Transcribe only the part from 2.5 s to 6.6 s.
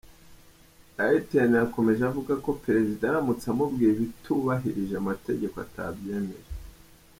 Perezida aramutse amubwiye ibitubahirije amategeko atabyemera.